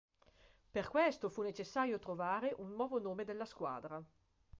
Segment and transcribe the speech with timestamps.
[0.71, 4.01] Per questo fu necessario trovare un nuovo nome alla squadra.